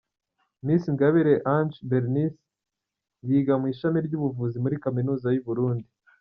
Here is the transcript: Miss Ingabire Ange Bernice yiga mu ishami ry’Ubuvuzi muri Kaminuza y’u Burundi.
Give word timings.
Miss 0.65 0.83
Ingabire 0.91 1.33
Ange 1.53 1.77
Bernice 1.89 2.41
yiga 3.29 3.53
mu 3.61 3.65
ishami 3.73 3.97
ry’Ubuvuzi 4.05 4.57
muri 4.63 4.75
Kaminuza 4.83 5.27
y’u 5.31 5.45
Burundi. 5.49 5.87